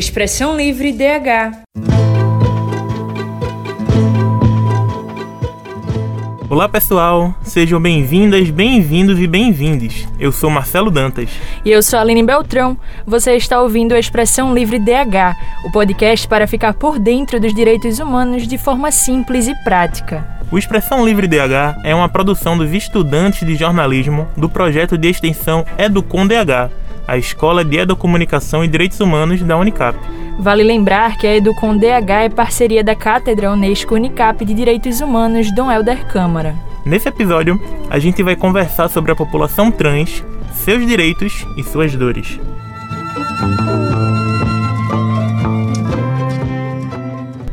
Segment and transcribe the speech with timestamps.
[0.00, 1.60] Expressão Livre DH.
[6.48, 10.08] Olá pessoal, sejam bem-vindas, bem-vindos e bem-vindes.
[10.18, 11.28] Eu sou Marcelo Dantas.
[11.66, 12.78] E eu sou Aline Beltrão.
[13.06, 17.98] Você está ouvindo a Expressão Livre DH, o podcast para ficar por dentro dos direitos
[17.98, 20.26] humanos de forma simples e prática.
[20.50, 25.62] O Expressão Livre DH é uma produção dos estudantes de jornalismo do projeto de extensão
[25.76, 29.98] Educom DH a Escola de Educomunicação e Direitos Humanos da Unicap.
[30.38, 35.52] Vale lembrar que a Educom DH é parceria da Cátedra Unesco Unicap de Direitos Humanos
[35.52, 36.54] Dom Helder Câmara.
[36.84, 37.60] Nesse episódio,
[37.90, 42.38] a gente vai conversar sobre a população trans, seus direitos e suas dores.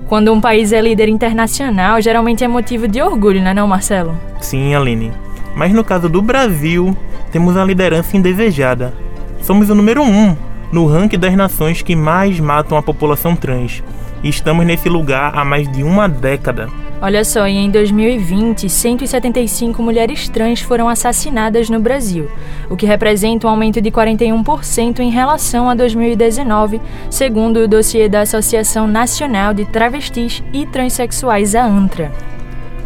[0.07, 4.15] Quando um país é líder internacional, geralmente é motivo de orgulho, não é não, Marcelo?
[4.39, 5.12] Sim, Aline.
[5.55, 6.95] Mas no caso do Brasil,
[7.31, 8.93] temos a liderança indesejada,
[9.41, 10.38] Somos o número 1 um
[10.71, 13.84] no ranking das nações que mais matam a população trans.
[14.24, 16.68] E estamos nesse lugar há mais de uma década.
[16.99, 22.27] Olha só, e em 2020, 175 mulheres trans foram assassinadas no Brasil,
[22.71, 28.22] o que representa um aumento de 41% em relação a 2019, segundo o dossiê da
[28.22, 32.12] Associação Nacional de Travestis e Transsexuais, a ANTRA.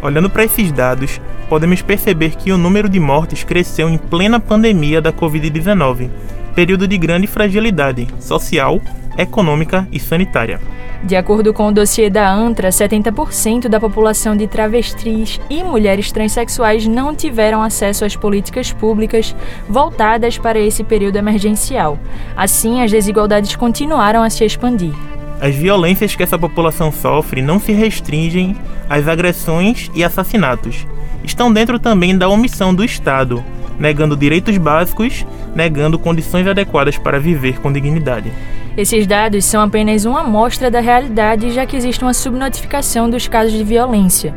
[0.02, 5.00] Olhando para esses dados, podemos perceber que o número de mortes cresceu em plena pandemia
[5.00, 6.10] da Covid-19
[6.54, 8.80] período de grande fragilidade social,
[9.16, 10.60] econômica e sanitária.
[11.04, 16.86] De acordo com o dossiê da ANTRA, 70% da população de travestis e mulheres transexuais
[16.86, 19.34] não tiveram acesso às políticas públicas
[19.68, 21.98] voltadas para esse período emergencial.
[22.36, 24.94] Assim, as desigualdades continuaram a se expandir.
[25.40, 28.56] As violências que essa população sofre não se restringem
[28.88, 30.86] às agressões e assassinatos.
[31.24, 33.42] Estão dentro também da omissão do Estado,
[33.82, 38.30] negando direitos básicos, negando condições adequadas para viver com dignidade.
[38.76, 43.52] Esses dados são apenas uma amostra da realidade, já que existe uma subnotificação dos casos
[43.52, 44.34] de violência.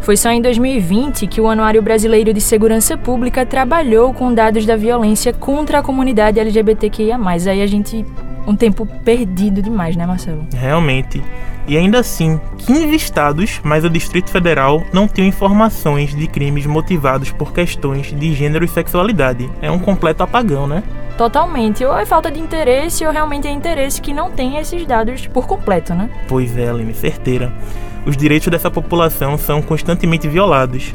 [0.00, 4.76] Foi só em 2020 que o Anuário Brasileiro de Segurança Pública trabalhou com dados da
[4.76, 7.18] violência contra a comunidade LGBTQIA.
[7.50, 8.06] Aí a gente.
[8.46, 10.46] Um tempo perdido demais, né, Marcelo?
[10.54, 11.22] Realmente.
[11.66, 17.30] E ainda assim, 15 estados, mais o Distrito Federal, não tinham informações de crimes motivados
[17.30, 19.50] por questões de gênero e sexualidade.
[19.62, 20.82] É um completo apagão, né?
[21.16, 21.84] Totalmente.
[21.84, 25.46] Ou é falta de interesse, ou realmente é interesse que não tem esses dados por
[25.46, 26.10] completo, né?
[26.28, 27.50] Pois é, Aline, certeira.
[28.04, 30.94] Os direitos dessa população são constantemente violados.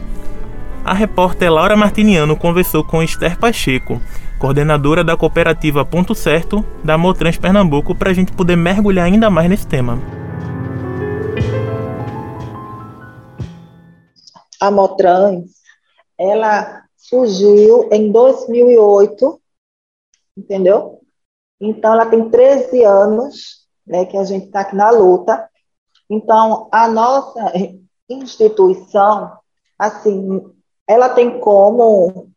[0.85, 3.99] A repórter Laura Martiniano conversou com Esther Pacheco,
[4.39, 9.49] coordenadora da cooperativa Ponto Certo da Motrans Pernambuco, para a gente poder mergulhar ainda mais
[9.49, 9.99] nesse tema.
[14.59, 15.51] a Motrans,
[16.17, 19.41] ela surgiu em 2008,
[20.37, 20.99] entendeu?
[21.59, 25.49] Então, ela tem 13 anos, né, que a gente está aqui na luta.
[26.09, 27.53] Então, a nossa
[28.09, 29.31] instituição,
[29.77, 30.41] assim,
[30.87, 32.29] ela tem como,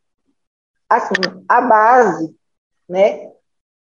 [0.96, 1.14] assim,
[1.48, 2.34] a base,
[2.88, 3.30] né,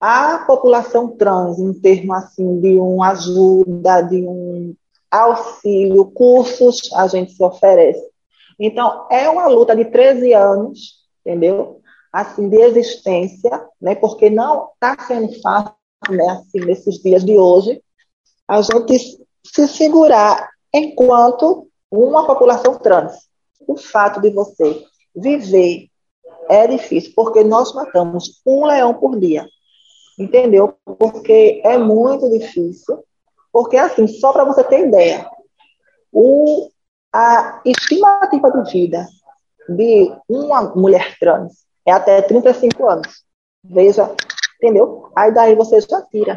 [0.01, 4.75] a população trans, em termos, assim, de uma ajuda, de um
[5.11, 8.07] auxílio, cursos, a gente se oferece.
[8.59, 11.81] Então, é uma luta de 13 anos, entendeu?
[12.13, 13.95] Assim, de existência, né?
[13.95, 15.75] Porque não está sendo fácil,
[16.11, 16.29] né?
[16.31, 17.83] Assim, nesses dias de hoje,
[18.49, 18.99] a gente
[19.45, 23.15] se segurar enquanto uma população trans.
[23.67, 24.85] O fato de você
[25.15, 25.89] viver
[26.49, 29.49] é difícil, porque nós matamos um leão por dia.
[30.19, 30.75] Entendeu?
[30.99, 33.05] Porque é muito difícil.
[33.53, 35.29] Porque, assim, só para você ter ideia,
[36.13, 36.71] o
[37.13, 39.07] a estimativa de vida
[39.69, 43.25] de uma mulher trans é até 35 anos.
[43.65, 44.15] Veja,
[44.57, 45.11] entendeu?
[45.17, 46.37] Aí daí você já tira.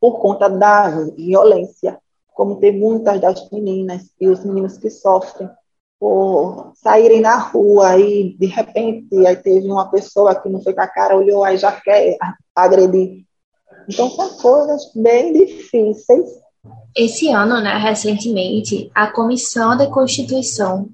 [0.00, 2.00] Por conta da violência,
[2.32, 5.50] como tem muitas das meninas e os meninos que sofrem
[6.00, 10.80] por saírem na rua e de repente aí teve uma pessoa que não foi com
[10.80, 12.16] a cara, olhou aí já quer
[12.56, 13.24] agredir.
[13.88, 16.40] Então são coisas bem difíceis
[16.94, 20.88] esse ano, né, recentemente, a Comissão de Constituição,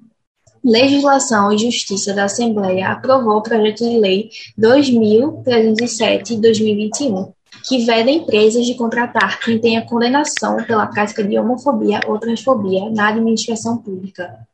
[0.63, 4.29] Legislação e Justiça da Assembleia aprovou o projeto de lei
[4.59, 7.33] 2307-2021,
[7.63, 13.07] que veda empresas de contratar quem tenha condenação pela prática de homofobia ou transfobia na
[13.09, 14.45] administração pública.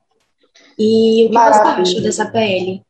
[0.77, 1.85] E o que Maravilha.
[1.85, 2.81] você acha dessa PL?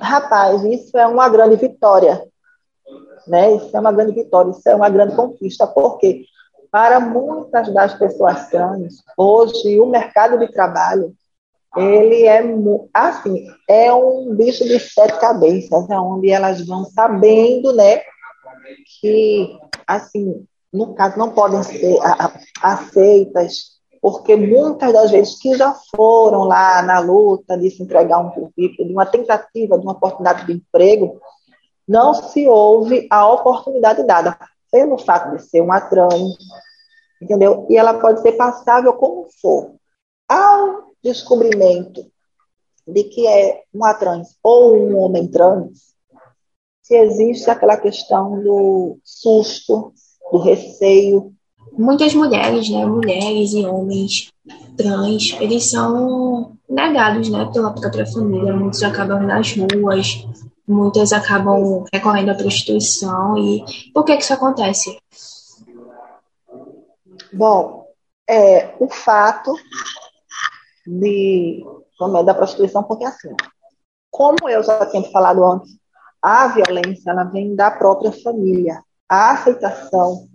[0.00, 2.24] Rapaz, isso é uma grande vitória.
[3.26, 3.56] Né?
[3.56, 6.24] Isso é uma grande vitória, isso é uma grande conquista, porque
[6.70, 11.14] para muitas das pessoas trans, hoje o mercado de trabalho
[11.76, 12.42] ele é
[12.92, 18.02] assim é um bicho de sete cabeças, é onde elas vão sabendo, né,
[19.00, 21.98] que assim no caso, não podem ser
[22.62, 23.71] aceitas,
[24.02, 28.88] porque muitas das vezes que já foram lá na luta de se entregar um currículo,
[28.88, 31.20] de uma tentativa de uma oportunidade de emprego,
[31.86, 34.36] não se houve a oportunidade dada,
[34.72, 36.36] pelo fato de ser uma trans,
[37.20, 37.64] entendeu?
[37.70, 39.76] E ela pode ser passável como for.
[40.28, 42.04] Ao descobrimento
[42.84, 45.92] de que é uma trans ou um homem trans,
[46.82, 49.92] se existe aquela questão do susto,
[50.32, 51.32] do receio.
[51.76, 54.30] Muitas mulheres, né, mulheres e homens
[54.76, 58.54] trans, eles são negados, né, pela própria família.
[58.54, 60.26] Muitos acabam nas ruas,
[60.66, 63.38] muitas acabam recorrendo à prostituição.
[63.38, 64.98] E por que, que isso acontece?
[67.32, 67.86] Bom,
[68.28, 69.54] é, o fato
[70.86, 71.64] de
[71.98, 73.34] como é da prostituição, porque assim,
[74.10, 75.70] como eu já tinha falado antes,
[76.20, 78.82] a violência ela vem da própria família.
[79.08, 80.28] A aceitação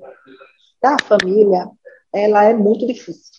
[0.81, 1.69] da família
[2.13, 3.38] ela é muito difícil.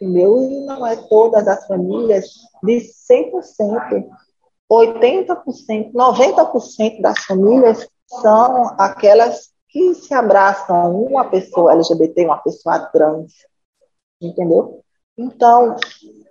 [0.00, 0.42] Entendeu?
[0.42, 2.26] E não é todas as famílias
[2.62, 2.80] de
[3.10, 4.06] 100%,
[4.70, 13.32] 80%, 90% das famílias são aquelas que se abraçam uma pessoa LGBT, uma pessoa trans.
[14.20, 14.84] Entendeu?
[15.16, 15.76] Então,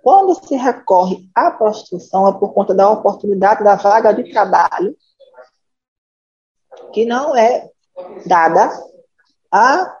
[0.02, 4.94] quando se recorre à prostituição, é por conta da oportunidade da vaga de trabalho,
[6.92, 7.70] que não é
[8.26, 8.70] dada
[9.50, 9.98] a,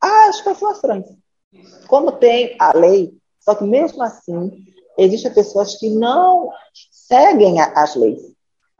[0.00, 1.06] às pessoas trans.
[1.86, 4.64] Como tem a lei, só que mesmo assim,
[4.96, 6.50] existem pessoas que não
[6.90, 8.20] seguem as leis.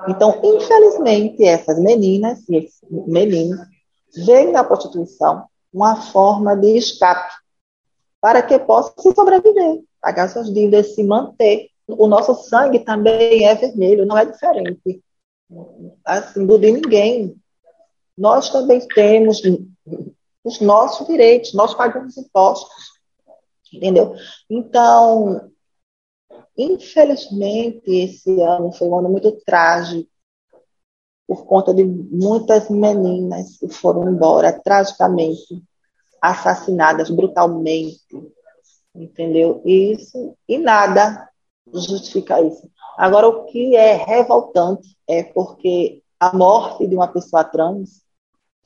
[0.09, 3.59] Então, infelizmente, essas meninas e esses meninos
[4.27, 7.35] veem na prostituição uma forma de escape
[8.21, 11.69] para que possam sobreviver, pagar suas dívidas, se manter.
[11.87, 15.03] O nosso sangue também é vermelho, não é diferente
[16.05, 17.37] assim, do de ninguém.
[18.17, 19.41] Nós também temos
[20.45, 22.93] os nossos direitos, nós pagamos impostos,
[23.73, 24.15] entendeu?
[24.49, 25.51] Então,
[26.57, 30.09] infelizmente, esse ano foi um ano muito trágico,
[31.27, 35.63] por conta de muitas meninas que foram embora tragicamente,
[36.23, 38.03] assassinadas brutalmente,
[38.95, 39.61] entendeu?
[39.65, 41.29] Isso e nada
[41.73, 42.71] justifica isso.
[42.97, 48.03] Agora, o que é revoltante é porque a morte de uma pessoa trans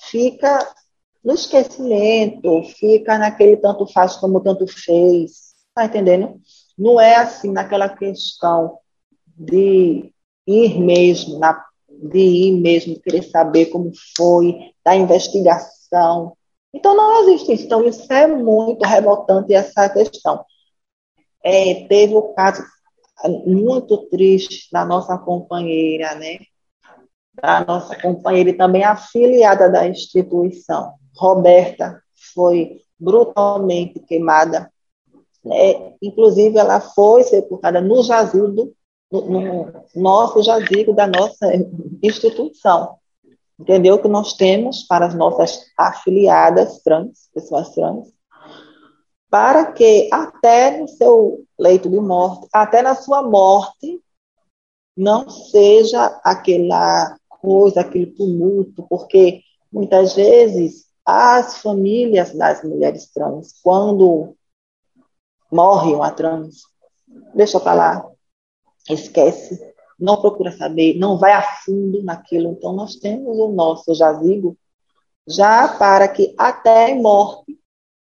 [0.01, 0.67] fica
[1.25, 6.41] no esquecimento, fica naquele tanto faz como tanto fez, tá entendendo?
[6.77, 8.79] Não é assim naquela questão
[9.37, 10.13] de
[10.47, 16.37] ir mesmo, na, de ir mesmo, querer saber como foi, da investigação,
[16.75, 17.65] então, não existe isso.
[17.65, 20.45] Então, isso é muito revoltante, essa questão.
[21.45, 22.63] É, teve o caso
[23.47, 26.39] muito triste da nossa companheira, né?
[27.35, 30.95] Da nossa companheira e também afiliada da instituição.
[31.17, 32.03] Roberta
[32.35, 34.71] foi brutalmente queimada.
[35.45, 35.95] Né?
[36.03, 38.75] Inclusive, ela foi sepultada no jazigo,
[39.11, 41.47] no, no nosso jazigo da nossa
[42.03, 42.97] instituição
[43.63, 43.99] entendeu?
[43.99, 48.13] Que nós temos para as nossas afiliadas trans, pessoas trans,
[49.31, 54.03] para que até no seu leito de morte, até na sua morte,
[54.97, 64.37] não seja aquela coisa, aquele tumulto, porque muitas vezes as famílias das mulheres trans, quando
[65.51, 66.63] morre uma trans,
[67.35, 68.11] deixa para lá,
[68.89, 69.61] esquece,
[69.99, 72.53] não procura saber, não vai a fundo naquilo.
[72.53, 74.57] Então, nós temos o nosso jazigo
[75.27, 77.59] já para que até morte,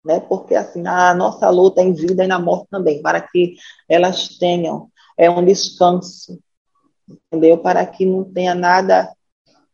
[0.03, 3.55] né, porque assim, a nossa luta em vida e na morte também, para que
[3.87, 6.39] elas tenham é um descanso,
[7.09, 7.57] entendeu?
[7.57, 9.11] Para que não tenha nada,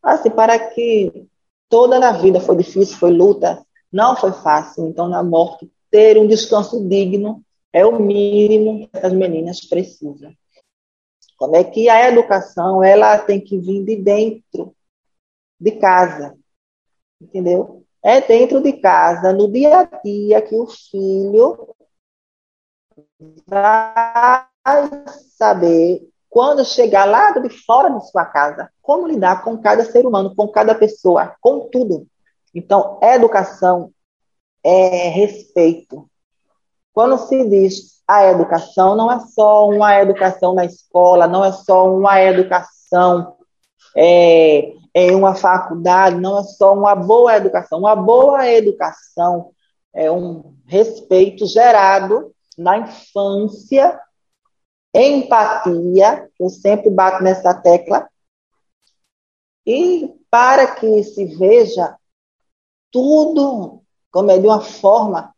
[0.04, 1.28] assim, para que
[1.70, 4.88] toda a vida foi difícil, foi luta, não foi fácil.
[4.88, 10.34] Então, na morte, ter um descanso digno é o mínimo que as meninas precisam.
[11.38, 14.76] Como é que a educação ela tem que vir de dentro
[15.60, 16.38] de casa,
[17.20, 17.84] entendeu?
[18.04, 21.74] É dentro de casa, no dia a dia que o filho
[23.48, 24.46] vai
[25.38, 30.36] saber quando chegar lá de fora de sua casa, como lidar com cada ser humano,
[30.36, 32.08] com cada pessoa, com tudo.
[32.56, 33.92] Então, educação
[34.64, 36.10] é respeito.
[36.92, 41.88] Quando se diz a educação não é só uma educação na escola, não é só
[41.88, 43.36] uma educação
[43.96, 47.78] é, em uma faculdade, não é só uma boa educação.
[47.78, 49.52] Uma boa educação
[49.94, 54.00] é um respeito gerado na infância,
[54.94, 58.08] empatia, eu sempre bato nessa tecla,
[59.66, 61.98] e para que se veja
[62.92, 63.82] tudo
[64.12, 65.34] como é de uma forma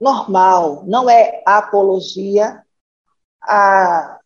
[0.00, 2.62] normal, não é apologia
[3.42, 4.20] a,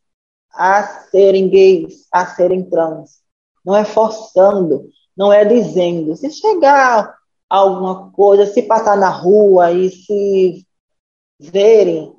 [0.53, 3.21] a serem gays, a serem trans.
[3.65, 6.17] Não é forçando, não é dizendo.
[6.17, 7.17] Se chegar
[7.49, 10.67] alguma coisa, se passar na rua e se
[11.39, 12.17] verem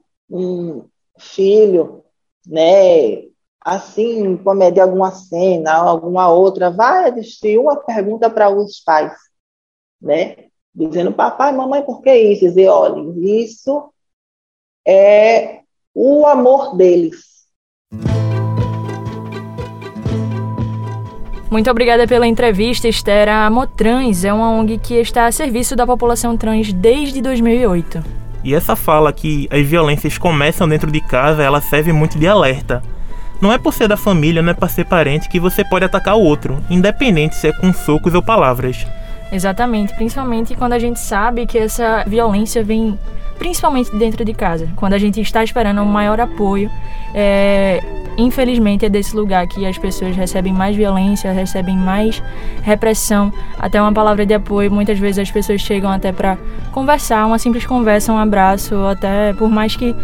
[1.20, 2.04] filho,
[2.48, 3.24] né,
[3.62, 9.14] assim, como de alguma cena, alguma outra, vai existir uma pergunta para os pais,
[10.02, 10.46] né?
[10.74, 12.46] Dizendo, papai, mamãe, por que isso?
[12.46, 13.92] Dizer, olha, isso
[14.88, 15.62] é
[15.94, 17.30] o amor deles.
[21.52, 23.28] Muito obrigada pela entrevista, Esther.
[23.28, 28.29] A Motrans é uma ONG que está a serviço da população trans desde 2008.
[28.44, 32.82] E essa fala que as violências começam dentro de casa, ela serve muito de alerta.
[33.42, 36.16] Não é por ser da família, não é por ser parente que você pode atacar
[36.16, 38.86] o outro, independente se é com socos ou palavras.
[39.32, 42.98] Exatamente, principalmente quando a gente sabe que essa violência vem
[43.40, 46.70] principalmente dentro de casa, quando a gente está esperando um maior apoio.
[47.16, 47.82] É,
[48.18, 52.22] infelizmente é desse lugar que as pessoas recebem mais violência, recebem mais
[52.62, 54.70] repressão, até uma palavra de apoio.
[54.70, 56.38] Muitas vezes as pessoas chegam até para
[56.72, 59.96] conversar, uma simples conversa, um abraço, até por mais que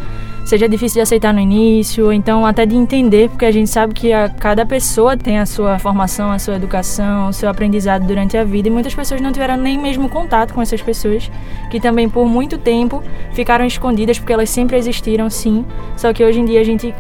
[0.46, 3.94] seja difícil de aceitar no início, ou então até de entender, porque a gente sabe
[3.94, 8.38] que a, cada pessoa tem a sua formação, a sua educação, o seu aprendizado durante
[8.38, 11.30] a vida, e muitas pessoas não tiveram nem mesmo contato com essas pessoas,
[11.72, 15.66] que também por muito tempo ficaram escondidas, porque elas sempre existiram, sim,
[15.98, 16.94] só que hoje em dia a gente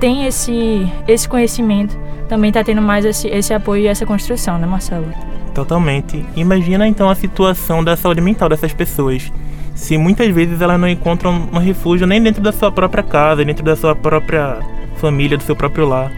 [0.00, 1.96] tem esse, esse conhecimento,
[2.28, 5.06] também está tendo mais esse, esse apoio e essa construção, né, Marcelo?
[5.54, 6.26] Totalmente.
[6.34, 9.32] Imagina então a situação da saúde mental dessas pessoas
[9.74, 13.64] se muitas vezes elas não encontram um refúgio nem dentro da sua própria casa, dentro
[13.64, 14.58] da sua própria
[14.96, 16.12] família, do seu próprio lar.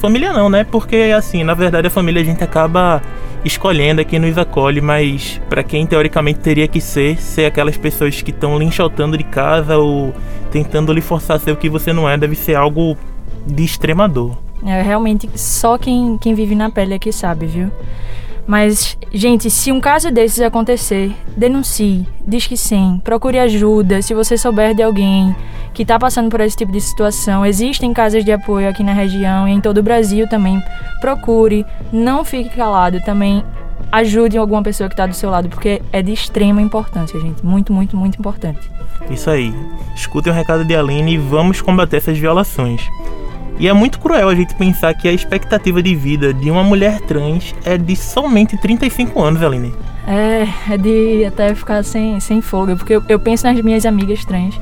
[0.00, 0.64] Família não, né?
[0.64, 3.02] Porque assim, na verdade a família a gente acaba
[3.44, 8.30] escolhendo quem nos acolhe, mas para quem teoricamente teria que ser, ser aquelas pessoas que
[8.30, 10.14] estão lhe enxotando de casa ou
[10.50, 12.96] tentando lhe forçar a ser o que você não é, deve ser algo
[13.46, 14.36] de extrema dor.
[14.64, 17.70] É realmente só quem, quem vive na pele é que sabe, viu?
[18.48, 24.00] Mas, gente, se um caso desses acontecer, denuncie, diz que sim, procure ajuda.
[24.00, 25.36] Se você souber de alguém
[25.74, 29.46] que está passando por esse tipo de situação, existem casas de apoio aqui na região
[29.46, 30.62] e em todo o Brasil também.
[30.98, 33.44] Procure, não fique calado também.
[33.92, 37.44] Ajude alguma pessoa que está do seu lado, porque é de extrema importância, gente.
[37.44, 38.70] Muito, muito, muito importante.
[39.10, 39.54] Isso aí.
[39.94, 42.80] Escutem o recado de Aline e vamos combater essas violações.
[43.58, 47.00] E é muito cruel a gente pensar que a expectativa de vida de uma mulher
[47.00, 49.74] trans é de somente 35 anos, Aline.
[50.06, 54.24] É, é de até ficar sem, sem folga, porque eu, eu penso nas minhas amigas
[54.24, 54.58] trans.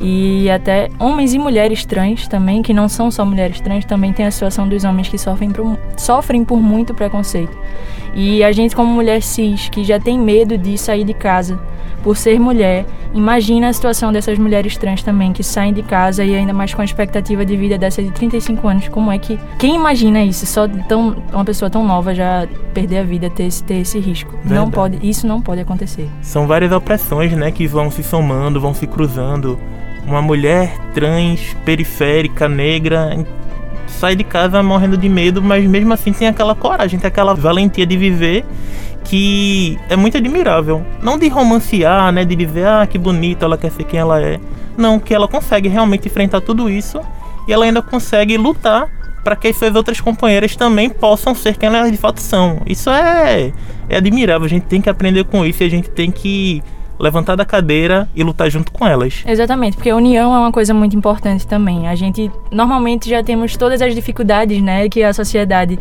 [0.00, 4.26] E até homens e mulheres trans também, que não são só mulheres trans, também tem
[4.26, 7.56] a situação dos homens que sofrem por, sofrem por muito preconceito.
[8.14, 11.58] E a gente, como mulher cis, que já tem medo de sair de casa
[12.08, 16.34] por ser mulher, imagina a situação dessas mulheres trans também, que saem de casa e
[16.34, 18.88] ainda mais com a expectativa de vida dessa de 35 anos.
[18.88, 19.38] Como é que.
[19.58, 20.46] Quem imagina isso?
[20.46, 24.30] Só tão, uma pessoa tão nova já perder a vida, ter esse, ter esse risco.
[24.36, 24.54] Verdade.
[24.54, 26.08] Não pode, isso não pode acontecer.
[26.22, 29.58] São várias opressões, né, que vão se somando, vão se cruzando
[30.06, 33.22] uma mulher trans, periférica, negra,
[33.86, 37.84] sai de casa morrendo de medo, mas mesmo assim tem aquela coragem, tem aquela valentia
[37.84, 38.46] de viver
[39.08, 40.84] que é muito admirável.
[41.02, 44.38] Não de romancear, né, de dizer, ah, que bonita, ela quer ser quem ela é.
[44.76, 47.00] Não, que ela consegue realmente enfrentar tudo isso
[47.46, 48.88] e ela ainda consegue lutar
[49.24, 52.60] para que as suas outras companheiras também possam ser quem elas de fato são.
[52.66, 53.52] Isso é,
[53.88, 56.62] é admirável, a gente tem que aprender com isso e a gente tem que
[56.98, 59.22] levantar da cadeira e lutar junto com elas.
[59.26, 61.86] Exatamente, porque a união é uma coisa muito importante também.
[61.86, 65.78] A gente normalmente já temos todas as dificuldades, né, que a sociedade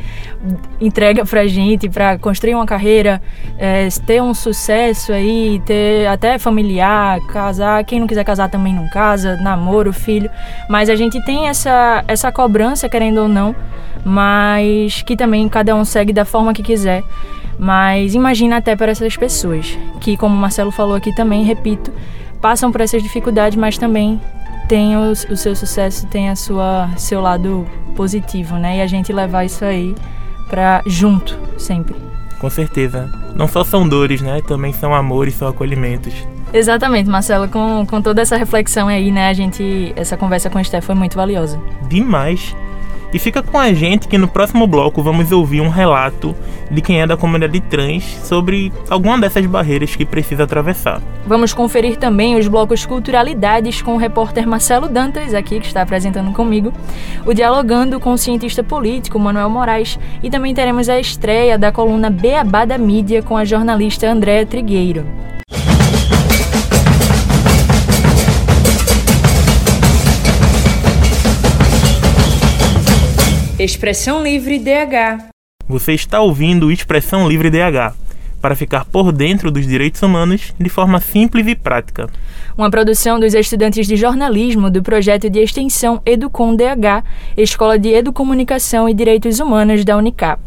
[0.79, 3.21] entrega pra gente para construir uma carreira,
[3.57, 7.83] é, ter um sucesso aí, ter até familiar, casar.
[7.83, 10.29] Quem não quiser casar também não casa, namoro, filho.
[10.69, 13.55] Mas a gente tem essa essa cobrança, querendo ou não,
[14.03, 17.03] mas que também cada um segue da forma que quiser.
[17.59, 21.91] Mas imagina até para essas pessoas, que como o Marcelo falou aqui também, repito,
[22.39, 24.21] passam por essas dificuldades, mas também
[24.67, 28.77] tem o, o seu sucesso, tem a sua seu lado positivo, né?
[28.77, 29.95] E a gente levar isso aí
[30.49, 31.95] para junto sempre.
[32.39, 33.09] Com certeza.
[33.35, 34.41] Não só são dores, né?
[34.47, 36.13] Também são amores, são acolhimentos.
[36.53, 37.47] Exatamente, Marcelo.
[37.47, 39.29] Com, com toda essa reflexão aí, né?
[39.29, 39.93] A gente.
[39.95, 41.59] Essa conversa com o Steph foi muito valiosa.
[41.89, 42.55] Demais.
[43.13, 46.35] E fica com a gente que no próximo bloco vamos ouvir um relato
[46.69, 51.01] de quem é da comunidade trans sobre alguma dessas barreiras que precisa atravessar.
[51.25, 56.31] Vamos conferir também os blocos Culturalidades com o repórter Marcelo Dantas, aqui que está apresentando
[56.33, 56.73] comigo,
[57.25, 62.09] o Dialogando com o cientista político Manuel Moraes e também teremos a estreia da coluna
[62.09, 65.05] Beabá da Mídia com a jornalista Andréa Trigueiro.
[73.67, 75.25] Expressão Livre DH.
[75.67, 77.93] Você está ouvindo Expressão Livre DH
[78.41, 82.07] para ficar por dentro dos direitos humanos de forma simples e prática.
[82.57, 87.03] Uma produção dos estudantes de jornalismo do projeto de extensão Educom DH,
[87.35, 90.41] Escola de Educomunicação e Direitos Humanos da Unicap.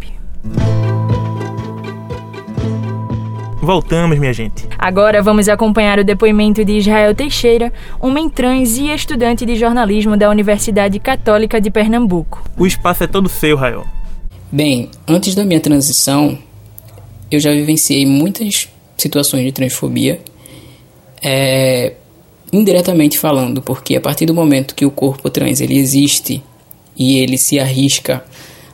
[3.70, 4.66] Voltamos, minha gente.
[4.76, 10.28] Agora vamos acompanhar o depoimento de Israel Teixeira, homem trans e estudante de jornalismo da
[10.28, 12.42] Universidade Católica de Pernambuco.
[12.58, 13.86] O espaço é todo seu, Rael.
[14.50, 16.36] Bem, antes da minha transição,
[17.30, 20.20] eu já vivenciei muitas situações de transfobia,
[21.22, 21.92] é,
[22.52, 26.42] indiretamente falando, porque a partir do momento que o corpo trans ele existe
[26.96, 28.24] e ele se arrisca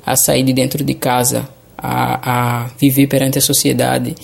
[0.07, 4.15] a sair de dentro de casa, a, a viver perante a sociedade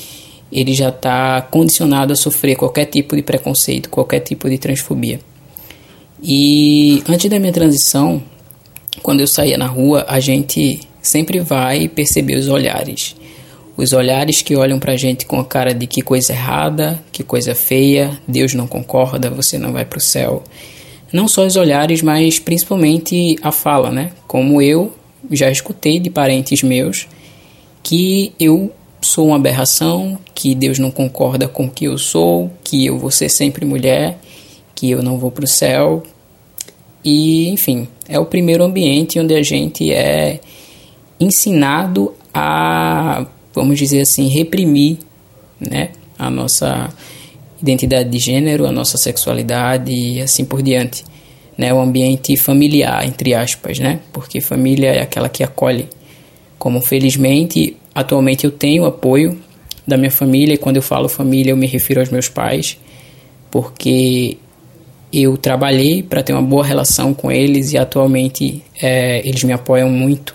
[0.53, 5.19] ele já está condicionado a sofrer qualquer tipo de preconceito, qualquer tipo de transfobia.
[6.23, 8.23] E antes da minha transição,
[9.03, 13.17] quando eu saía na rua, a gente sempre vai perceber os olhares.
[13.77, 17.55] Os olhares que olham pra gente com a cara de que coisa errada, que coisa
[17.55, 20.45] feia, Deus não concorda, você não vai pro céu.
[21.11, 24.13] Não só os olhares, mas principalmente a fala, né?
[24.29, 24.95] Como eu
[25.31, 27.09] já escutei de parentes meus
[27.83, 28.71] que eu
[29.03, 33.11] sou uma aberração, que Deus não concorda com o que eu sou, que eu vou
[33.11, 34.19] ser sempre mulher,
[34.75, 36.03] que eu não vou para o céu.
[37.05, 40.41] E, enfim, é o primeiro ambiente onde a gente é
[41.19, 44.99] ensinado a, vamos dizer assim, reprimir
[45.61, 46.89] né, a nossa
[47.61, 51.05] identidade de gênero, a nossa sexualidade e assim por diante.
[51.59, 54.01] Né, o ambiente familiar, entre aspas, né?
[54.11, 55.87] Porque família é aquela que acolhe.
[56.59, 59.39] Como felizmente Atualmente eu tenho apoio
[59.87, 62.79] da minha família, e quando eu falo família, eu me refiro aos meus pais,
[63.51, 64.39] porque
[65.13, 69.91] eu trabalhei para ter uma boa relação com eles e atualmente é, eles me apoiam
[69.91, 70.35] muito.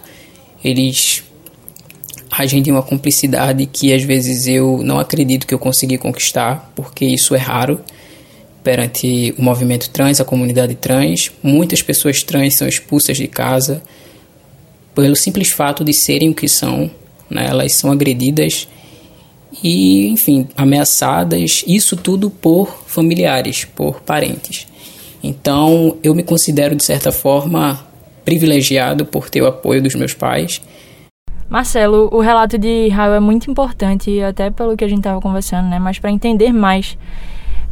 [0.63, 1.23] Eles
[2.29, 7.05] agem de uma cumplicidade que às vezes eu não acredito que eu consegui conquistar, porque
[7.05, 7.81] isso é raro
[8.63, 11.31] perante o movimento trans, a comunidade trans.
[11.41, 13.81] Muitas pessoas trans são expulsas de casa
[14.93, 16.91] pelo simples fato de serem o que são
[17.29, 17.47] né?
[17.47, 18.67] elas são agredidas
[19.63, 24.67] e, enfim, ameaçadas, isso tudo por familiares, por parentes.
[25.23, 27.85] Então, eu me considero, de certa forma,
[28.23, 30.61] privilegiado por ter o apoio dos meus pais.
[31.49, 35.69] Marcelo, o relato de Raul é muito importante, até pelo que a gente estava conversando,
[35.69, 35.79] né?
[35.79, 36.97] Mas para entender mais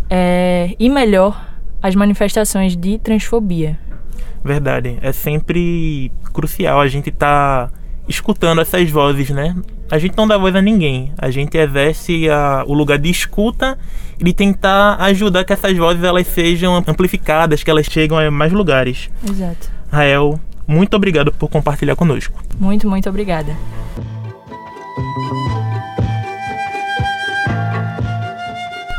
[0.10, 3.78] é, e melhor as manifestações de transfobia.
[4.44, 4.98] Verdade.
[5.02, 7.70] É sempre crucial a gente estar.
[7.70, 9.56] Tá escutando essas vozes, né?
[9.90, 13.78] A gente não dá voz a ninguém, a gente exerce a, o lugar de escuta
[14.20, 18.52] e de tentar ajudar que essas vozes elas sejam amplificadas, que elas cheguem a mais
[18.52, 19.10] lugares.
[19.28, 19.70] Exato.
[19.92, 22.40] Rael, muito obrigado por compartilhar conosco.
[22.60, 23.56] Muito, muito obrigada.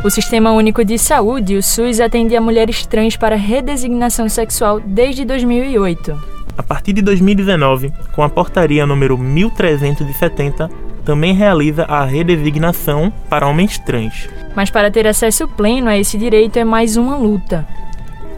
[0.04, 5.24] O Sistema Único de Saúde, o SUS, atende a mulheres trans para redesignação sexual desde
[5.24, 6.36] 2008.
[6.58, 10.70] A partir de 2019, com a portaria número 1370,
[11.04, 14.28] também realiza a redesignação para homens trans.
[14.54, 17.66] Mas para ter acesso pleno a esse direito é mais uma luta.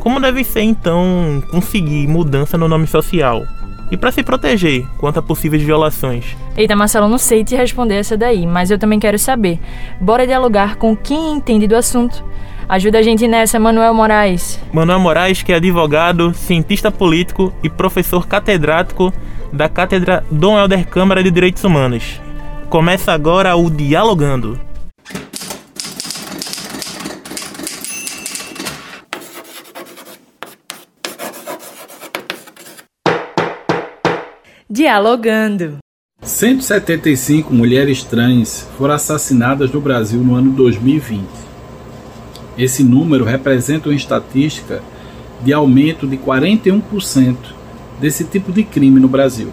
[0.01, 3.45] Como deve ser então conseguir mudança no nome social?
[3.91, 6.37] E para se proteger quanto a possíveis violações?
[6.57, 9.59] Eita, Marcelo, não sei te responder essa daí, mas eu também quero saber.
[10.01, 12.23] Bora dialogar com quem entende do assunto.
[12.69, 14.61] Ajuda a gente nessa, Manuel Moraes.
[14.71, 19.11] Manuel Moraes, que é advogado, cientista político e professor catedrático
[19.51, 22.21] da Cátedra Dom Helder Câmara de Direitos Humanos.
[22.69, 24.61] Começa agora o Dialogando.
[34.69, 35.79] Dialogando.
[36.21, 41.48] 175 mulheres trans foram assassinadas no Brasil no ano 2020.
[42.59, 44.83] Esse número representa uma estatística
[45.45, 47.37] de aumento de 41%
[48.01, 49.53] desse tipo de crime no Brasil.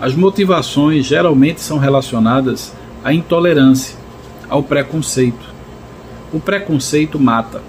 [0.00, 2.72] As motivações geralmente são relacionadas
[3.04, 3.96] à intolerância,
[4.48, 5.52] ao preconceito.
[6.32, 7.60] O preconceito mata,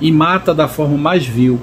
[0.00, 1.58] e mata da forma mais vil,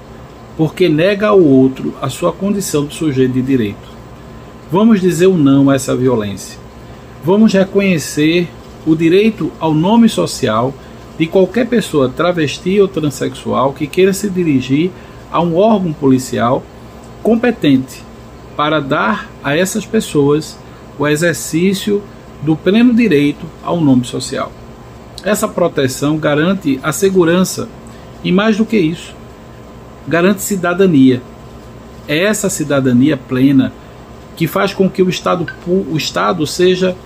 [0.58, 3.92] porque nega ao outro a sua condição de sujeito de direito.
[4.72, 6.58] Vamos dizer o um não a essa violência.
[7.24, 8.48] Vamos reconhecer
[8.86, 10.74] o direito ao nome social
[11.22, 14.90] de qualquer pessoa travesti ou transexual que queira se dirigir
[15.32, 16.64] a um órgão policial
[17.22, 18.04] competente
[18.58, 20.58] para dar a essas pessoas
[20.98, 22.02] o exercício
[22.42, 24.52] do pleno direito ao nome social.
[25.24, 27.70] Essa proteção garante a segurança
[28.24, 29.14] e, mais do que isso,
[30.08, 31.22] garante cidadania.
[32.08, 33.72] É essa cidadania plena
[34.36, 36.98] que faz com que o Estado, o Estado seja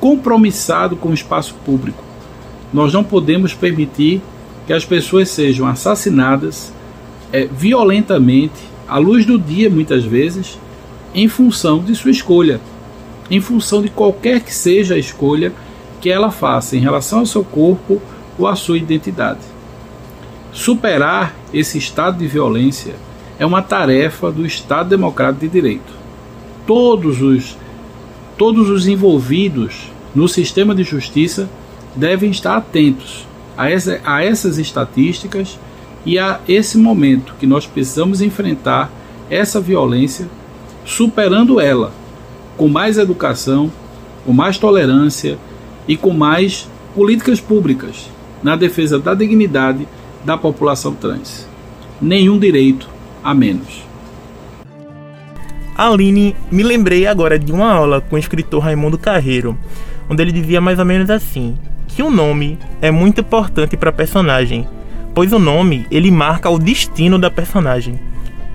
[0.00, 2.09] compromissado com o espaço público.
[2.72, 4.22] Nós não podemos permitir
[4.66, 6.72] que as pessoas sejam assassinadas
[7.32, 10.58] é, violentamente, à luz do dia, muitas vezes,
[11.14, 12.60] em função de sua escolha,
[13.30, 15.52] em função de qualquer que seja a escolha
[16.00, 18.00] que ela faça em relação ao seu corpo
[18.38, 19.40] ou à sua identidade.
[20.52, 22.94] Superar esse estado de violência
[23.38, 25.92] é uma tarefa do Estado Democrático de Direito.
[26.66, 27.56] Todos os,
[28.36, 31.48] todos os envolvidos no sistema de justiça
[31.94, 33.26] devem estar atentos
[33.56, 35.58] a, essa, a essas estatísticas
[36.04, 38.90] e a esse momento que nós precisamos enfrentar
[39.28, 40.26] essa violência,
[40.84, 41.92] superando ela
[42.56, 43.70] com mais educação,
[44.24, 45.38] com mais tolerância
[45.86, 48.10] e com mais políticas públicas
[48.42, 49.86] na defesa da dignidade
[50.24, 51.46] da população trans.
[52.00, 52.88] Nenhum direito
[53.22, 53.84] a menos.
[55.76, 59.56] Aline, me lembrei agora de uma aula com o escritor Raimundo Carreiro,
[60.10, 61.56] onde ele dizia mais ou menos assim:
[61.94, 64.66] que o nome é muito importante para a personagem,
[65.14, 67.98] pois o nome ele marca o destino da personagem.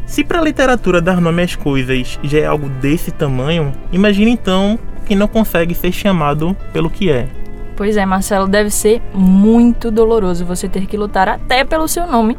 [0.05, 4.79] Se para a literatura dar nome às coisas já é algo desse tamanho, imagine então
[5.05, 7.27] quem não consegue ser chamado pelo que é.
[7.75, 12.37] Pois é, Marcelo, deve ser muito doloroso você ter que lutar até pelo seu nome.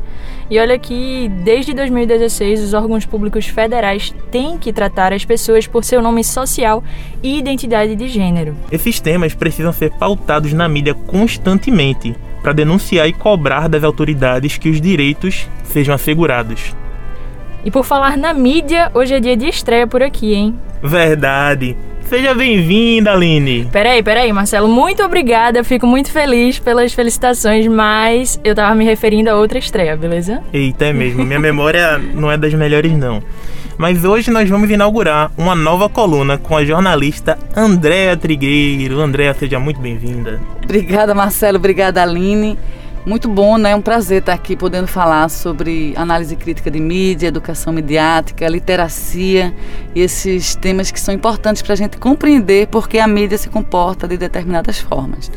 [0.50, 5.84] E olha que desde 2016 os órgãos públicos federais têm que tratar as pessoas por
[5.84, 6.82] seu nome social
[7.22, 8.56] e identidade de gênero.
[8.72, 14.70] Esses temas precisam ser pautados na mídia constantemente para denunciar e cobrar das autoridades que
[14.70, 16.74] os direitos sejam assegurados.
[17.64, 20.54] E por falar na mídia, hoje é dia de estreia por aqui, hein?
[20.82, 21.76] Verdade.
[22.08, 23.68] Seja bem-vinda, Aline.
[23.72, 24.68] Peraí, peraí, Marcelo.
[24.68, 25.64] Muito obrigada.
[25.64, 30.40] Fico muito feliz pelas felicitações, mas eu tava me referindo a outra estreia, beleza?
[30.52, 31.24] Eita, é mesmo.
[31.24, 33.20] Minha memória não é das melhores, não.
[33.76, 39.00] Mas hoje nós vamos inaugurar uma nova coluna com a jornalista Andréa Trigueiro.
[39.00, 40.40] Andréa, seja muito bem-vinda.
[40.62, 41.58] Obrigada, Marcelo.
[41.58, 42.56] Obrigada, Aline.
[43.06, 43.70] Muito bom, né?
[43.70, 49.54] É um prazer estar aqui podendo falar sobre análise crítica de mídia, educação mediática, literacia
[49.94, 54.08] e esses temas que são importantes para a gente compreender porque a mídia se comporta
[54.08, 55.30] de determinadas formas.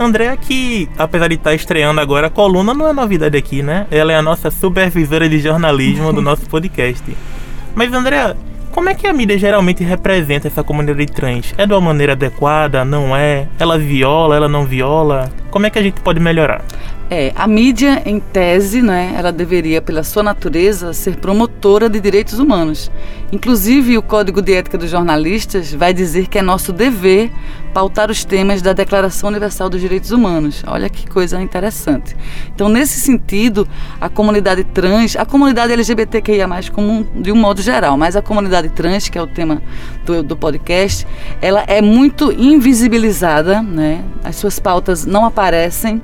[0.00, 3.86] André, que apesar de estar estreando agora, a coluna não é novidade aqui, né?
[3.88, 7.04] Ela é a nossa supervisora de jornalismo do nosso podcast.
[7.76, 8.34] Mas, André,
[8.72, 11.54] como é que a mídia geralmente representa essa comunidade trans?
[11.56, 12.84] É de uma maneira adequada?
[12.84, 13.46] Não é?
[13.60, 14.34] Ela viola?
[14.34, 15.30] Ela não viola?
[15.50, 16.64] Como é que a gente pode melhorar?
[17.10, 22.38] É, a mídia, em tese, né, ela deveria, pela sua natureza, ser promotora de direitos
[22.38, 22.90] humanos.
[23.30, 27.30] Inclusive, o Código de Ética dos Jornalistas vai dizer que é nosso dever
[27.72, 30.62] pautar os temas da Declaração Universal dos Direitos Humanos.
[30.66, 32.14] Olha que coisa interessante.
[32.54, 33.66] Então, nesse sentido,
[34.00, 39.08] a comunidade trans, a comunidade LGBTQIA, como de um modo geral, mas a comunidade trans,
[39.08, 39.62] que é o tema
[40.04, 41.06] do, do podcast,
[41.40, 44.04] ela é muito invisibilizada, né?
[44.22, 46.00] as suas pautas não aparecem,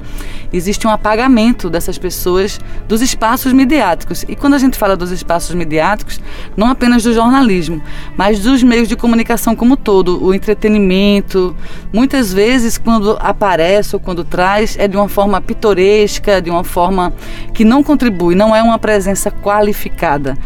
[0.52, 4.24] existe um apagamento dessas pessoas dos espaços midiáticos.
[4.29, 6.20] E quando a gente fala dos espaços midiáticos,
[6.57, 7.83] não apenas do jornalismo,
[8.16, 11.55] mas dos meios de comunicação como todo, o entretenimento,
[11.92, 17.12] muitas vezes quando aparece ou quando traz é de uma forma pitoresca, de uma forma
[17.53, 20.37] que não contribui, não é uma presença qualificada.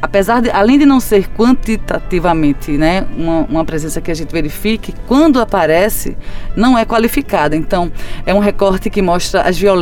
[0.00, 4.94] Apesar de, além de não ser quantitativamente, né, uma, uma presença que a gente verifique,
[5.06, 6.16] quando aparece,
[6.56, 7.54] não é qualificada.
[7.54, 7.92] Então,
[8.24, 9.81] é um recorte que mostra as violências,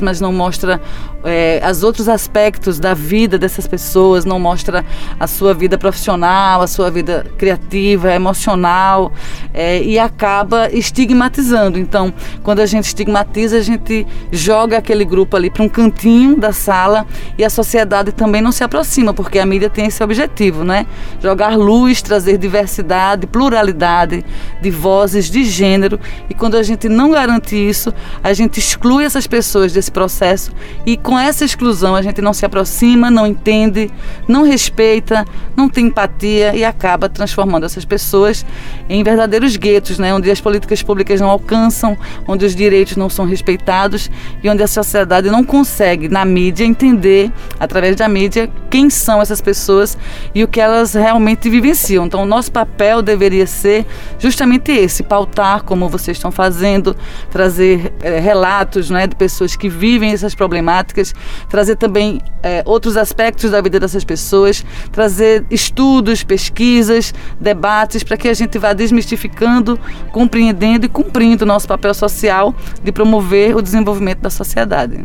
[0.00, 0.80] mas não mostra
[1.24, 4.84] é, os outros aspectos da vida dessas pessoas, não mostra
[5.18, 9.12] a sua vida profissional, a sua vida criativa, emocional,
[9.52, 11.78] é, e acaba estigmatizando.
[11.78, 16.52] Então, quando a gente estigmatiza, a gente joga aquele grupo ali para um cantinho da
[16.52, 20.86] sala e a sociedade também não se aproxima, porque a mídia tem esse objetivo, né?
[21.20, 24.24] Jogar luz, trazer diversidade, pluralidade
[24.60, 29.26] de vozes, de gênero, e quando a gente não garante isso, a gente exclui essas
[29.26, 29.39] pessoas
[29.72, 30.52] desse processo
[30.84, 33.90] e com essa exclusão a gente não se aproxima, não entende,
[34.28, 35.24] não respeita,
[35.56, 38.44] não tem empatia e acaba transformando essas pessoas
[38.88, 40.12] em verdadeiros guetos, né?
[40.14, 44.10] onde as políticas públicas não alcançam, onde os direitos não são respeitados
[44.42, 49.40] e onde a sociedade não consegue, na mídia, entender, através da mídia, quem são essas
[49.40, 49.98] pessoas
[50.34, 52.06] e o que elas realmente vivenciam.
[52.06, 53.86] Então, o nosso papel deveria ser
[54.18, 56.96] justamente esse: pautar, como vocês estão fazendo,
[57.30, 61.14] trazer é, relatos né, de pessoas que vivem essas problemáticas
[61.48, 68.28] trazer também é, outros aspectos da vida dessas pessoas, trazer estudos, pesquisas, debates, para que
[68.28, 69.78] a gente vá desmistificando,
[70.12, 75.00] compreendendo e cumprindo o nosso papel social de promover o desenvolvimento da sociedade.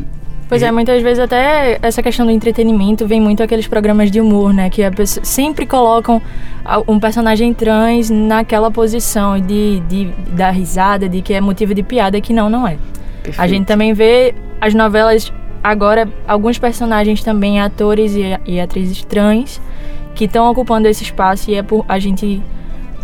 [0.47, 4.53] Pois é, muitas vezes até essa questão do entretenimento vem muito aqueles programas de humor,
[4.53, 4.69] né?
[4.69, 6.21] Que pessoa, sempre colocam
[6.87, 12.21] um personagem trans naquela posição de, de dar risada, de que é motivo de piada,
[12.21, 12.77] que não, não é.
[13.25, 13.41] Perfeito.
[13.41, 15.33] A gente também vê as novelas
[15.63, 19.59] agora, alguns personagens também, atores e, e atrizes trans,
[20.13, 22.41] que estão ocupando esse espaço e é por a gente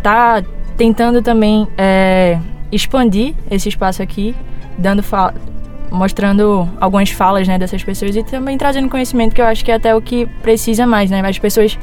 [0.01, 0.43] tá
[0.77, 2.39] tentando também é,
[2.71, 4.35] expandir esse espaço aqui,
[4.77, 5.03] dando
[5.91, 9.75] mostrando algumas falas né, dessas pessoas e também trazendo conhecimento que eu acho que é
[9.75, 11.21] até o que precisa mais, né?
[11.21, 11.77] As pessoas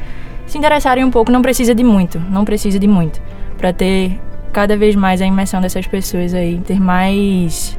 [0.47, 3.21] se interessarem um pouco, não precisa de muito, não precisa de muito,
[3.59, 4.19] para ter
[4.51, 7.79] cada vez mais a imersão dessas pessoas aí, ter mais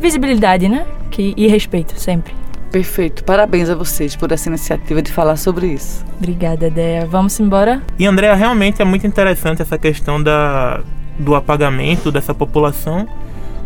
[0.00, 0.86] visibilidade, né?
[1.10, 2.34] Que, e respeito, sempre.
[2.72, 3.24] Perfeito.
[3.24, 6.04] Parabéns a vocês por essa iniciativa de falar sobre isso.
[6.18, 7.06] Obrigada, Dea.
[7.06, 7.82] Vamos embora?
[7.98, 10.80] E, Andréa, realmente é muito interessante essa questão da,
[11.18, 13.06] do apagamento dessa população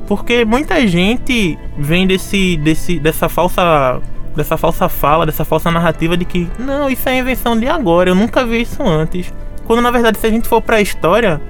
[0.07, 4.01] porque muita gente vem desse, desse, dessa falsa
[4.37, 8.17] dessa falsa fala, dessa falsa narrativa de que não, isso é invenção de agora, eu
[8.17, 9.33] nunca vi isso antes.
[9.65, 11.41] Quando na verdade se a gente for para a história,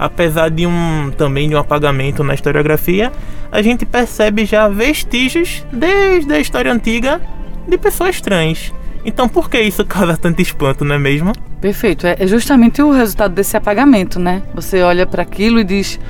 [0.00, 3.12] apesar de um também de um apagamento na historiografia,
[3.52, 7.20] a gente percebe já vestígios desde a história antiga
[7.68, 8.72] de pessoas trans.
[9.04, 11.32] Então por que isso causa tanto espanto, não é mesmo?
[11.60, 14.42] Perfeito, é, é justamente o resultado desse apagamento, né?
[14.54, 16.00] Você olha para aquilo e diz: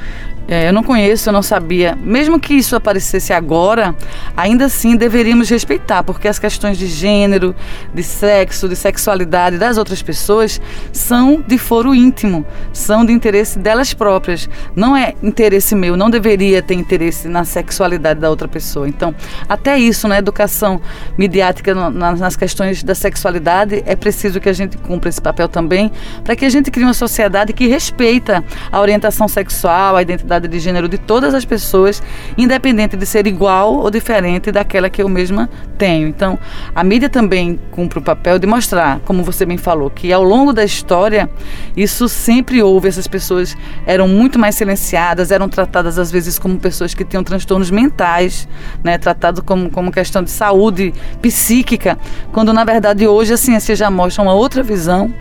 [0.51, 1.97] é, eu não conheço, eu não sabia.
[2.03, 3.95] Mesmo que isso aparecesse agora,
[4.37, 7.55] ainda assim deveríamos respeitar, porque as questões de gênero,
[7.95, 10.61] de sexo, de sexualidade das outras pessoas
[10.93, 14.51] são de foro íntimo, são de interesse delas próprias.
[14.75, 18.89] Não é interesse meu, não deveria ter interesse na sexualidade da outra pessoa.
[18.89, 19.15] Então,
[19.49, 20.81] até isso, na educação
[21.17, 25.91] midiática, nas questões da sexualidade, é preciso que a gente cumpra esse papel também,
[26.25, 30.59] para que a gente crie uma sociedade que respeita a orientação sexual, a identidade de
[30.59, 32.03] gênero de todas as pessoas,
[32.37, 35.49] independente de ser igual ou diferente daquela que eu mesma
[35.79, 36.09] tenho.
[36.09, 36.39] Então,
[36.75, 40.53] a mídia também cumpre o papel de mostrar, como você bem falou, que ao longo
[40.53, 41.29] da história
[41.77, 42.89] isso sempre houve.
[42.89, 47.71] Essas pessoas eram muito mais silenciadas, eram tratadas às vezes como pessoas que tinham transtornos
[47.71, 48.49] mentais,
[48.83, 51.99] né, tratado como, como questão de saúde psíquica,
[52.33, 55.13] quando na verdade hoje a ciência já mostra uma outra visão,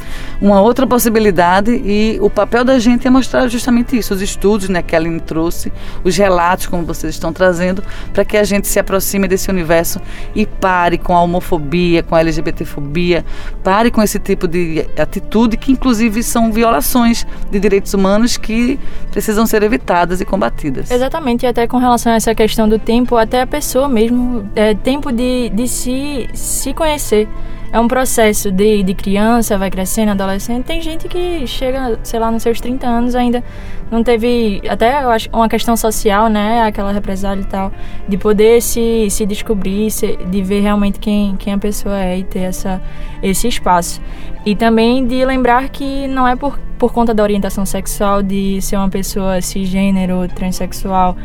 [0.41, 4.81] uma outra possibilidade e o papel da gente é mostrar justamente isso, os estudos, né,
[4.81, 5.71] que ela Aline trouxe,
[6.03, 9.99] os relatos como vocês estão trazendo, para que a gente se aproxime desse universo
[10.35, 13.25] e pare com a homofobia, com a LGBTfobia,
[13.63, 18.79] pare com esse tipo de atitude que inclusive são violações de direitos humanos que
[19.11, 20.91] precisam ser evitadas e combatidas.
[20.91, 24.73] Exatamente, e até com relação a essa questão do tempo, até a pessoa mesmo, é
[24.73, 27.27] tempo de, de se, se conhecer
[27.71, 30.65] é um processo de, de criança, vai crescendo, adolescente.
[30.65, 33.43] Tem gente que chega, sei lá, nos seus 30 anos ainda
[33.91, 36.63] não teve, até eu acho, uma questão social, né?
[36.63, 37.71] Aquela represália e tal,
[38.07, 42.23] de poder se, se descobrir, se, de ver realmente quem, quem a pessoa é e
[42.23, 42.81] ter essa,
[43.21, 44.01] esse espaço.
[44.45, 48.77] E também de lembrar que não é por, por conta da orientação sexual, de ser
[48.77, 51.17] uma pessoa cisgênero, transexual,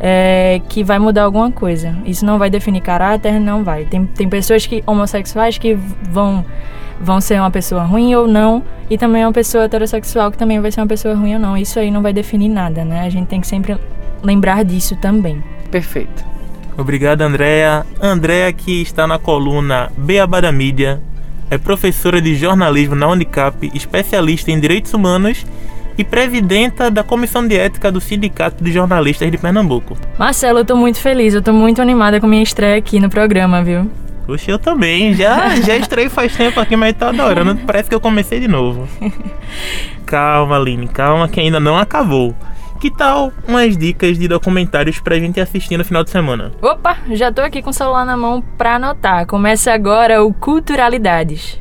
[0.00, 1.96] é, que vai mudar alguma coisa.
[2.04, 3.84] Isso não vai definir caráter, não vai.
[3.84, 6.44] Tem, tem pessoas que homossexuais que vão
[7.02, 10.70] vão ser uma pessoa ruim ou não, e também uma pessoa heterossexual que também vai
[10.70, 11.56] ser uma pessoa ruim ou não.
[11.56, 13.00] Isso aí não vai definir nada, né?
[13.00, 13.76] A gente tem que sempre
[14.22, 15.42] lembrar disso também.
[15.70, 16.24] Perfeito.
[16.78, 17.84] Obrigado, Andréa.
[18.00, 21.00] Andréa que está na coluna Beabá da Mídia,
[21.50, 25.44] é professora de jornalismo na Unicap, especialista em direitos humanos
[25.98, 29.96] e presidenta da Comissão de Ética do Sindicato de Jornalistas de Pernambuco.
[30.18, 33.62] Marcelo, eu tô muito feliz, eu tô muito animada com minha estreia aqui no programa,
[33.62, 33.90] viu?
[34.32, 35.14] Oxe, eu também.
[35.14, 37.56] Já, já estreiei faz tempo aqui, mas tô adorando.
[37.66, 38.88] Parece que eu comecei de novo.
[40.06, 42.34] Calma, Aline, calma que ainda não acabou.
[42.80, 46.52] Que tal umas dicas de documentários pra gente assistir no final de semana?
[46.60, 49.26] Opa, já tô aqui com o celular na mão pra anotar.
[49.26, 51.60] Começa agora o Culturalidades.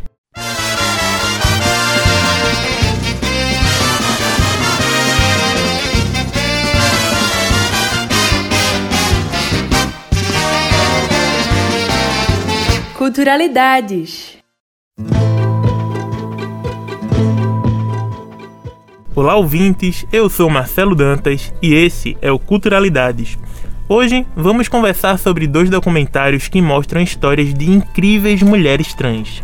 [13.22, 14.36] Culturalidades.
[19.14, 20.08] Olá, ouvintes.
[20.12, 23.38] Eu sou Marcelo Dantas e esse é o Culturalidades.
[23.88, 29.44] Hoje vamos conversar sobre dois documentários que mostram histórias de incríveis mulheres trans.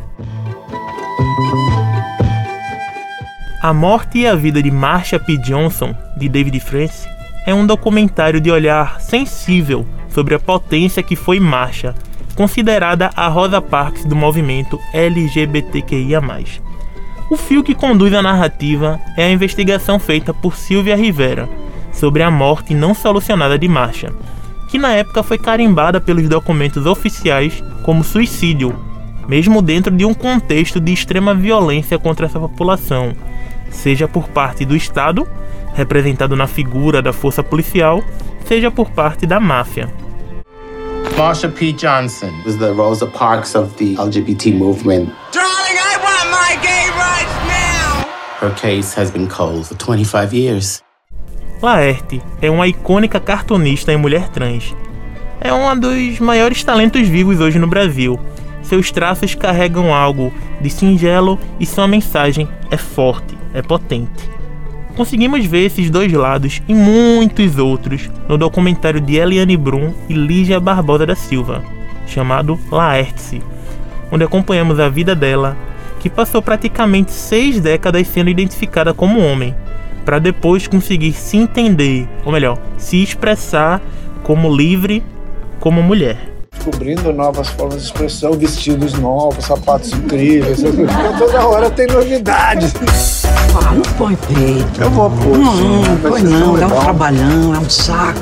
[3.61, 5.37] A Morte e a Vida de Marsha P.
[5.37, 7.07] Johnson, de David France,
[7.45, 11.93] é um documentário de olhar sensível sobre a potência que foi Marsha
[12.37, 16.21] considerada a Rosa Parks do movimento LGBTQIA.
[17.31, 21.49] O fio que conduz a narrativa é a investigação feita por Silvia Rivera
[21.91, 24.13] sobre a morte não solucionada de Marcha,
[24.69, 28.75] que na época foi carimbada pelos documentos oficiais como suicídio,
[29.27, 33.13] mesmo dentro de um contexto de extrema violência contra essa população,
[33.71, 35.27] seja por parte do Estado,
[35.73, 38.03] representado na figura da força policial,
[38.45, 39.89] seja por parte da máfia.
[41.17, 41.73] Marsha P.
[41.73, 45.09] Johnson was the Rosa Parks of the LGBT movement.
[45.31, 48.05] Darling, I want my gay rights now!
[48.37, 50.83] Her case has been cold for 25 years.
[51.59, 54.75] Laerte é uma icônica cartunista e mulher trans.
[55.41, 58.19] É um dos maiores talentos vivos hoje no Brasil.
[58.61, 64.36] Seus traços carregam algo de singelo e sua mensagem é forte, é potente.
[64.97, 70.59] Conseguimos ver esses dois lados e muitos outros no documentário de Eliane Brum e Lígia
[70.59, 71.63] Barbosa da Silva,
[72.07, 73.39] chamado Laerte,
[74.11, 75.55] onde acompanhamos a vida dela,
[75.99, 79.53] que passou praticamente seis décadas sendo identificada como homem,
[80.03, 83.79] para depois conseguir se entender, ou melhor, se expressar
[84.23, 85.03] como livre,
[85.59, 86.17] como mulher.
[86.51, 90.57] Descobrindo novas formas de expressão, vestidos novos, sapatos incríveis.
[91.19, 92.73] Toda hora tem novidades.
[93.53, 94.81] Não põe peito.
[94.81, 95.37] Eu vou pôr.
[95.37, 96.81] Não, sim, vai põe não, tão dá um legal.
[96.81, 98.19] trabalhão, é um saco.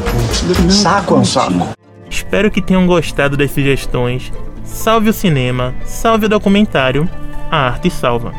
[0.63, 1.67] Não, Saco é um saco.
[2.09, 4.31] Espero que tenham gostado das sugestões.
[4.63, 7.09] Salve o cinema, salve o documentário,
[7.51, 8.31] a arte salva.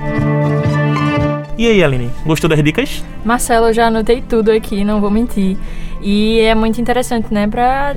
[1.58, 3.02] E aí, Aline, gostou das dicas?
[3.24, 5.56] Marcelo, eu já anotei tudo aqui, não vou mentir.
[6.02, 7.46] E é muito interessante, né?
[7.48, 7.94] Pra,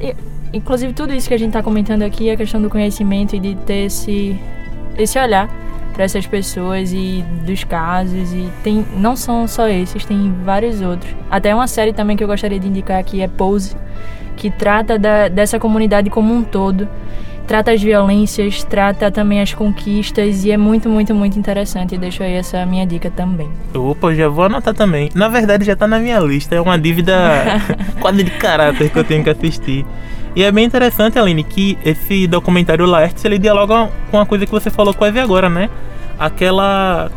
[0.53, 3.55] inclusive, tudo isso que a gente tá comentando aqui, a questão do conhecimento e de
[3.55, 4.39] ter esse,
[4.97, 5.49] esse olhar
[5.99, 8.31] para essas pessoas e dos casos.
[8.31, 11.13] E tem não são só esses, tem vários outros.
[11.29, 13.75] Até uma série também que eu gostaria de indicar aqui é Pose,
[14.37, 16.87] que trata da, dessa comunidade como um todo.
[17.49, 21.97] Trata as violências, trata também as conquistas e é muito, muito, muito interessante.
[21.97, 23.49] Deixo aí essa minha dica também.
[23.73, 25.09] Opa, já vou anotar também.
[25.15, 26.53] Na verdade, já tá na minha lista.
[26.53, 27.15] É uma dívida
[27.99, 29.83] quase de caráter que eu tenho que assistir.
[30.35, 34.51] E é bem interessante, Aline, que esse documentário Laertes, ele dialoga com a coisa que
[34.51, 35.71] você falou quase agora, né?
[36.19, 37.09] Aquela...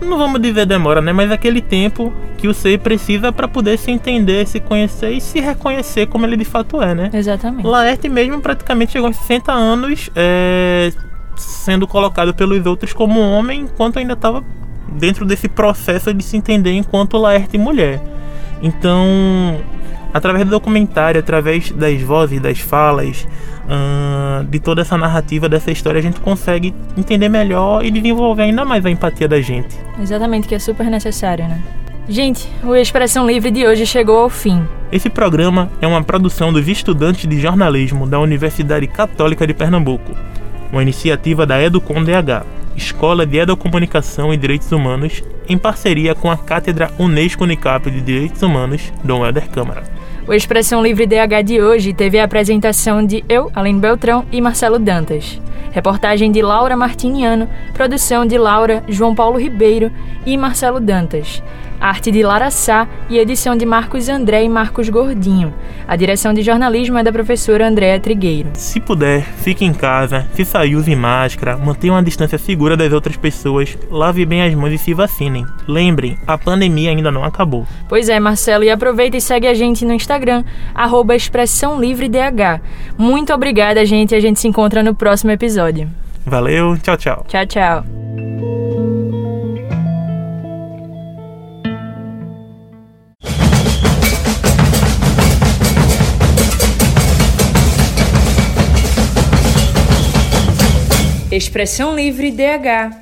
[0.00, 1.12] Não vamos dizer demora, né?
[1.12, 5.40] Mas aquele tempo que o ser precisa para poder se entender, se conhecer e se
[5.40, 7.10] reconhecer como ele de fato é, né?
[7.12, 7.66] Exatamente.
[7.66, 10.90] Laerte mesmo praticamente chegou aos 60 anos é,
[11.36, 14.42] sendo colocado pelos outros como homem, enquanto ainda estava
[14.92, 18.00] dentro desse processo de se entender enquanto Laerte mulher.
[18.62, 19.58] Então,
[20.12, 23.26] através do documentário, através das vozes, das falas,
[23.68, 28.64] hum, de toda essa narrativa dessa história, a gente consegue entender melhor e desenvolver ainda
[28.64, 29.76] mais a empatia da gente.
[30.00, 31.60] Exatamente, que é super necessário, né?
[32.08, 34.66] Gente, o Expressão Livre de hoje chegou ao fim.
[34.90, 40.12] Esse programa é uma produção dos estudantes de jornalismo da Universidade Católica de Pernambuco,
[40.72, 42.44] uma iniciativa da Educom DH,
[42.80, 48.42] Escola de Educomunicação e Direitos Humanos, em parceria com a Cátedra Unesco Unicap de Direitos
[48.42, 49.82] Humanos, Dom Helder Câmara.
[50.26, 54.78] O Expressão Livre DH de hoje teve a apresentação de eu, Aline Beltrão e Marcelo
[54.78, 55.38] Dantas.
[55.72, 59.92] Reportagem de Laura Martiniano, produção de Laura, João Paulo Ribeiro
[60.24, 61.42] e Marcelo Dantas.
[61.80, 65.54] Arte de Lara Sá e edição de Marcos André e Marcos Gordinho.
[65.88, 68.50] A direção de jornalismo é da professora Andréa Trigueiro.
[68.54, 73.16] Se puder, fique em casa, se sair use máscara, mantenha uma distância segura das outras
[73.16, 75.46] pessoas, lave bem as mãos e se vacinem.
[75.66, 77.66] Lembrem, a pandemia ainda não acabou.
[77.88, 82.60] Pois é, Marcelo, e aproveita e segue a gente no Instagram, arroba Expressão Livre DH.
[82.98, 85.88] Muito obrigada, gente, e a gente se encontra no próximo episódio.
[86.26, 87.24] Valeu, tchau, tchau.
[87.26, 88.29] Tchau, tchau.
[101.40, 103.00] Expressão Livre DH